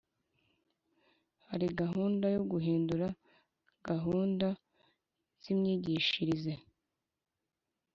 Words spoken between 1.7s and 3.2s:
gahunda yo guhindura